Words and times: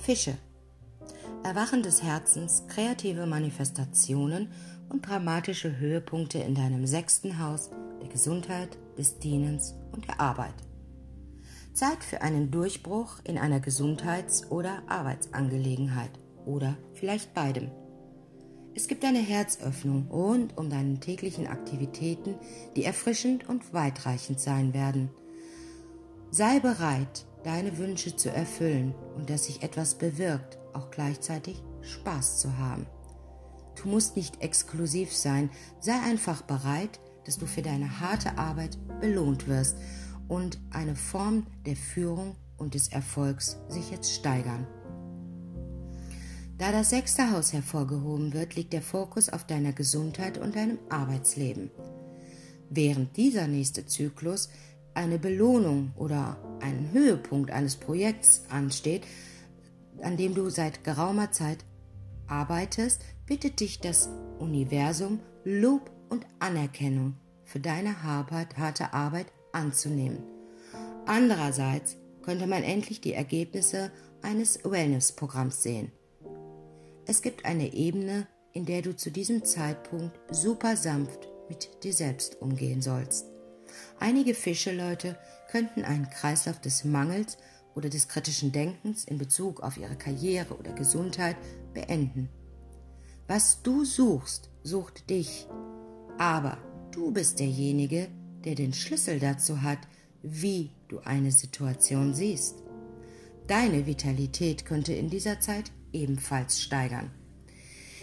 Fische. 0.00 0.38
Erwachen 1.44 1.82
des 1.82 2.02
Herzens, 2.02 2.64
kreative 2.68 3.26
Manifestationen 3.26 4.48
und 4.88 5.06
dramatische 5.06 5.78
Höhepunkte 5.78 6.38
in 6.38 6.54
deinem 6.54 6.86
sechsten 6.86 7.38
Haus 7.38 7.68
der 8.00 8.08
Gesundheit, 8.08 8.78
des 8.96 9.18
Dienens 9.18 9.74
und 9.92 10.08
der 10.08 10.18
Arbeit. 10.18 10.54
Zeit 11.74 12.02
für 12.02 12.22
einen 12.22 12.50
Durchbruch 12.50 13.20
in 13.24 13.36
einer 13.36 13.60
Gesundheits- 13.60 14.50
oder 14.50 14.82
Arbeitsangelegenheit 14.88 16.10
oder 16.46 16.78
vielleicht 16.94 17.34
beidem. 17.34 17.70
Es 18.74 18.88
gibt 18.88 19.04
eine 19.04 19.20
Herzöffnung 19.20 20.08
rund 20.10 20.56
um 20.56 20.70
deine 20.70 20.98
täglichen 20.98 21.46
Aktivitäten, 21.46 22.36
die 22.74 22.84
erfrischend 22.84 23.48
und 23.48 23.74
weitreichend 23.74 24.40
sein 24.40 24.72
werden. 24.72 25.10
Sei 26.30 26.58
bereit, 26.60 27.26
deine 27.44 27.78
Wünsche 27.78 28.16
zu 28.16 28.30
erfüllen 28.30 28.94
und 29.16 29.30
dass 29.30 29.44
sich 29.44 29.62
etwas 29.62 29.96
bewirkt, 29.96 30.58
auch 30.72 30.90
gleichzeitig 30.90 31.62
Spaß 31.82 32.40
zu 32.40 32.58
haben. 32.58 32.86
Du 33.80 33.88
musst 33.88 34.16
nicht 34.16 34.42
exklusiv 34.42 35.14
sein, 35.14 35.50
sei 35.80 35.94
einfach 35.94 36.42
bereit, 36.42 37.00
dass 37.24 37.38
du 37.38 37.46
für 37.46 37.62
deine 37.62 38.00
harte 38.00 38.36
Arbeit 38.38 38.78
belohnt 39.00 39.48
wirst 39.48 39.76
und 40.28 40.58
eine 40.70 40.96
Form 40.96 41.46
der 41.66 41.76
Führung 41.76 42.36
und 42.56 42.74
des 42.74 42.88
Erfolgs 42.88 43.58
sich 43.68 43.90
jetzt 43.90 44.12
steigern. 44.12 44.66
Da 46.58 46.72
das 46.72 46.90
sechste 46.90 47.30
Haus 47.30 47.54
hervorgehoben 47.54 48.34
wird, 48.34 48.54
liegt 48.54 48.74
der 48.74 48.82
Fokus 48.82 49.30
auf 49.30 49.46
deiner 49.46 49.72
Gesundheit 49.72 50.36
und 50.36 50.56
deinem 50.56 50.78
Arbeitsleben. 50.90 51.70
Während 52.68 53.16
dieser 53.16 53.48
nächste 53.48 53.86
Zyklus 53.86 54.50
eine 55.00 55.18
Belohnung 55.18 55.92
oder 55.96 56.36
ein 56.60 56.90
Höhepunkt 56.92 57.50
eines 57.50 57.76
Projekts 57.76 58.42
ansteht, 58.50 59.06
an 60.02 60.18
dem 60.18 60.34
du 60.34 60.50
seit 60.50 60.84
geraumer 60.84 61.32
Zeit 61.32 61.64
arbeitest, 62.26 63.00
bittet 63.26 63.60
dich 63.60 63.80
das 63.80 64.10
Universum, 64.38 65.20
Lob 65.44 65.90
und 66.10 66.26
Anerkennung 66.38 67.14
für 67.44 67.60
deine 67.60 68.02
harte 68.02 68.92
Arbeit 68.92 69.26
anzunehmen. 69.52 70.18
Andererseits 71.06 71.96
könnte 72.22 72.46
man 72.46 72.62
endlich 72.62 73.00
die 73.00 73.14
Ergebnisse 73.14 73.90
eines 74.20 74.60
Wellness-Programms 74.64 75.62
sehen. 75.62 75.92
Es 77.06 77.22
gibt 77.22 77.46
eine 77.46 77.72
Ebene, 77.72 78.26
in 78.52 78.66
der 78.66 78.82
du 78.82 78.94
zu 78.94 79.10
diesem 79.10 79.46
Zeitpunkt 79.46 80.20
super 80.30 80.76
sanft 80.76 81.28
mit 81.48 81.82
dir 81.84 81.94
selbst 81.94 82.40
umgehen 82.42 82.82
sollst. 82.82 83.29
Einige 83.98 84.34
Fischeleute 84.34 85.16
könnten 85.50 85.84
einen 85.84 86.08
Kreislauf 86.10 86.60
des 86.60 86.84
Mangels 86.84 87.38
oder 87.74 87.88
des 87.88 88.08
kritischen 88.08 88.52
Denkens 88.52 89.04
in 89.04 89.18
Bezug 89.18 89.60
auf 89.60 89.76
ihre 89.76 89.96
Karriere 89.96 90.56
oder 90.56 90.72
Gesundheit 90.72 91.36
beenden. 91.72 92.28
Was 93.26 93.62
du 93.62 93.84
suchst, 93.84 94.50
sucht 94.62 95.08
dich. 95.08 95.46
Aber 96.18 96.58
du 96.90 97.12
bist 97.12 97.38
derjenige, 97.38 98.08
der 98.44 98.54
den 98.54 98.72
Schlüssel 98.72 99.20
dazu 99.20 99.62
hat, 99.62 99.78
wie 100.22 100.70
du 100.88 100.98
eine 101.00 101.32
Situation 101.32 102.14
siehst. 102.14 102.56
Deine 103.46 103.86
Vitalität 103.86 104.64
könnte 104.64 104.92
in 104.92 105.10
dieser 105.10 105.40
Zeit 105.40 105.72
ebenfalls 105.92 106.60
steigern. 106.60 107.10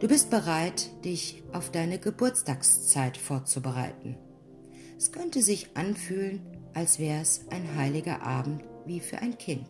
Du 0.00 0.06
bist 0.06 0.30
bereit, 0.30 0.90
dich 1.04 1.42
auf 1.52 1.70
deine 1.70 1.98
Geburtstagszeit 1.98 3.16
vorzubereiten. 3.16 4.16
Es 4.98 5.12
könnte 5.12 5.42
sich 5.42 5.76
anfühlen, 5.76 6.40
als 6.74 6.98
wäre 6.98 7.22
es 7.22 7.42
ein 7.50 7.76
heiliger 7.76 8.22
Abend 8.22 8.64
wie 8.84 8.98
für 8.98 9.18
ein 9.18 9.38
Kind. 9.38 9.64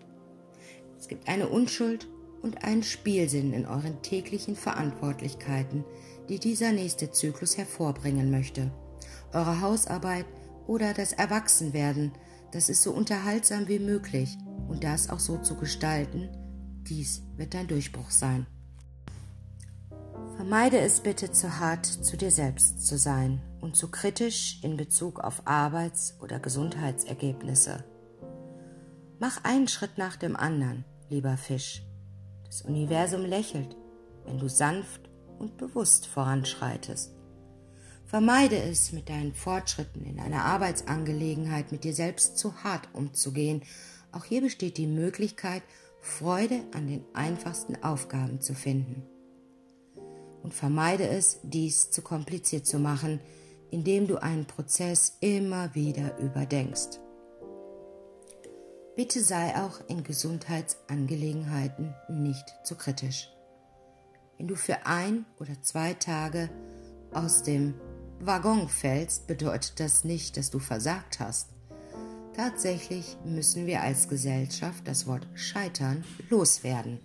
Es 0.98 1.06
gibt 1.06 1.28
eine 1.28 1.48
Unschuld 1.48 2.08
und 2.40 2.64
einen 2.64 2.82
Spielsinn 2.82 3.52
in 3.52 3.66
euren 3.66 4.00
täglichen 4.00 4.56
Verantwortlichkeiten, 4.56 5.84
die 6.30 6.38
dieser 6.38 6.72
nächste 6.72 7.11
Zyklus 7.11 7.58
hervorbringen 7.58 8.30
möchte. 8.30 8.72
Eure 9.34 9.61
Hausarbeit 9.61 10.24
oder 10.67 10.94
das 10.94 11.12
Erwachsenwerden, 11.12 12.12
das 12.52 12.70
ist 12.70 12.83
so 12.83 12.92
unterhaltsam 12.92 13.68
wie 13.68 13.80
möglich 13.80 14.34
und 14.67 14.83
das 14.83 15.11
auch 15.11 15.20
so 15.20 15.36
zu 15.36 15.56
gestalten, 15.56 16.30
dies 16.88 17.22
wird 17.36 17.52
dein 17.52 17.68
Durchbruch 17.68 18.11
sein. 18.11 18.46
Vermeide 20.48 20.79
es 20.79 21.01
bitte 21.01 21.31
zu 21.31 21.61
hart 21.61 21.85
zu 21.85 22.17
dir 22.17 22.31
selbst 22.31 22.86
zu 22.86 22.97
sein 22.97 23.42
und 23.61 23.77
zu 23.77 23.91
kritisch 23.91 24.59
in 24.63 24.79
Bezug 24.79 25.20
auf 25.20 25.42
Arbeits- 25.47 26.17
oder 26.23 26.41
Gesundheitsergebnisse. 26.41 27.85
Mach 29.19 29.45
einen 29.45 29.69
Schritt 29.69 29.98
nach 29.98 30.17
dem 30.17 30.36
anderen, 30.36 30.86
lieber 31.11 31.36
Fisch. 31.36 31.83
Das 32.47 32.63
Universum 32.63 33.27
lächelt, 33.27 33.77
wenn 34.25 34.39
du 34.39 34.48
sanft 34.48 35.11
und 35.39 35.59
bewusst 35.59 36.07
voranschreitest. 36.07 37.13
Vermeide 38.07 38.57
es, 38.57 38.91
mit 38.92 39.11
deinen 39.11 39.35
Fortschritten 39.35 40.03
in 40.07 40.19
einer 40.19 40.47
Arbeitsangelegenheit 40.47 41.73
mit 41.73 41.85
dir 41.85 41.92
selbst 41.92 42.39
zu 42.39 42.65
hart 42.65 42.89
umzugehen. 42.95 43.65
Auch 44.13 44.25
hier 44.25 44.41
besteht 44.41 44.79
die 44.79 44.86
Möglichkeit, 44.86 45.63
Freude 46.01 46.63
an 46.73 46.86
den 46.86 47.05
einfachsten 47.13 47.83
Aufgaben 47.83 48.41
zu 48.41 48.55
finden. 48.55 49.03
Und 50.48 50.55
vermeide 50.55 51.07
es, 51.07 51.41
dies 51.42 51.91
zu 51.91 52.01
kompliziert 52.01 52.64
zu 52.64 52.79
machen, 52.79 53.20
indem 53.70 54.07
du 54.07 54.17
einen 54.17 54.47
Prozess 54.47 55.19
immer 55.20 55.75
wieder 55.75 56.17
überdenkst. 56.17 57.01
Bitte 58.97 59.23
sei 59.23 59.55
auch 59.57 59.86
in 59.89 60.05
Gesundheitsangelegenheiten 60.05 61.95
nicht 62.09 62.47
zu 62.64 62.77
kritisch. 62.77 63.29
Wenn 64.39 64.48
du 64.48 64.55
für 64.55 64.86
ein 64.86 65.27
oder 65.39 65.61
zwei 65.61 65.92
Tage 65.92 66.48
aus 67.13 67.42
dem 67.42 67.75
Waggon 68.19 68.70
fällst, 68.70 69.27
bedeutet 69.27 69.79
das 69.80 70.03
nicht, 70.03 70.39
dass 70.39 70.48
du 70.48 70.61
versagt 70.61 71.20
hast. 71.20 71.51
Tatsächlich 72.35 73.19
müssen 73.23 73.67
wir 73.67 73.83
als 73.83 74.09
Gesellschaft 74.09 74.89
das 74.89 75.07
Wort 75.07 75.29
scheitern 75.35 76.05
loswerden. 76.30 77.01